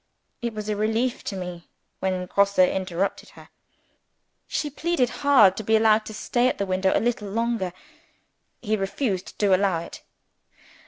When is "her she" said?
3.37-4.71